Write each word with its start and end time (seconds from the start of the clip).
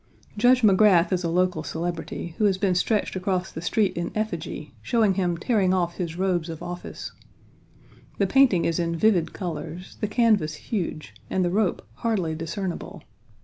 Judge 0.35 0.63
Magrath 0.63 1.13
is 1.13 1.23
a 1.23 1.29
local 1.29 1.61
celebrity, 1.61 2.33
who 2.39 2.45
has 2.45 2.57
been 2.57 2.73
stretched 2.73 3.15
across 3.15 3.51
the 3.51 3.61
street 3.61 3.95
in 3.95 4.11
effigy, 4.15 4.73
showing 4.81 5.13
him 5.13 5.37
tearing 5.37 5.75
off 5.75 5.97
his 5.97 6.17
robes 6.17 6.49
of 6.49 6.63
office. 6.63 7.11
The 8.17 8.25
painting 8.25 8.65
is 8.65 8.79
in 8.79 8.95
vivid 8.95 9.31
colors, 9.31 9.97
the 10.01 10.07
canvas 10.07 10.55
huge, 10.55 11.13
and 11.29 11.45
the 11.45 11.51
rope 11.51 11.85
hardly 11.97 12.33
discernible. 12.33 13.03